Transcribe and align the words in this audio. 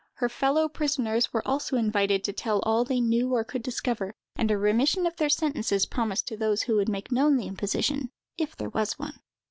Her 0.15 0.29
fellow 0.29 0.67
prisoners 0.67 1.31
were 1.31 1.47
also 1.47 1.77
invited 1.77 2.23
to 2.23 2.33
tell 2.33 2.57
all 2.61 2.83
they 2.83 2.99
knew 2.99 3.33
or 3.35 3.43
could 3.43 3.61
discover; 3.61 4.15
and 4.35 4.49
a 4.49 4.57
remission 4.57 5.05
of 5.05 5.15
their 5.17 5.29
sentences 5.29 5.85
promised 5.85 6.27
to 6.29 6.35
those 6.37 6.63
who 6.63 6.75
would 6.77 6.89
make 6.89 7.11
known 7.11 7.37
the 7.37 7.45
imposition, 7.45 8.09
if 8.35 8.55
there 8.55 8.69
was 8.69 8.97
one. 8.97 9.19